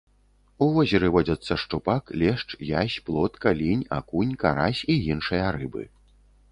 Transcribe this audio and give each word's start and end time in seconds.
У 0.65 0.69
возеры 0.77 1.11
водзяцца 1.15 1.57
шчупак, 1.63 2.03
лешч, 2.21 2.49
язь, 2.81 2.99
плотка, 3.11 3.47
лінь, 3.61 3.87
акунь, 4.01 4.35
карась 4.47 4.85
і 4.97 4.99
іншыя 5.17 5.45
рыбы. 5.61 5.83